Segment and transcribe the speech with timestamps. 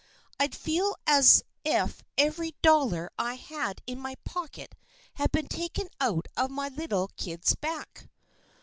[0.39, 4.73] I'd feel as ef every dollar I had in my pocket
[5.13, 8.07] had been taken out of my little kid's back."